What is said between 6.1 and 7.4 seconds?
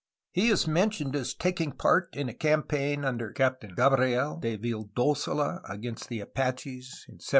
Apaches in 1758.